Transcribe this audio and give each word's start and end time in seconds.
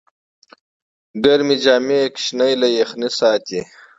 ګرمې 1.23 1.55
جامې 1.63 2.01
ماشوم 2.11 2.39
له 2.61 2.67
یخنۍ 2.79 3.09
ساتي۔ 3.17 3.61